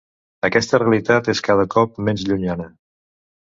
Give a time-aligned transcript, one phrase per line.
[0.47, 2.67] Aquesta realitat és cada cop menys llunyana.